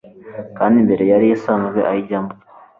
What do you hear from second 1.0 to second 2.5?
yari asanzwe ayijyamo.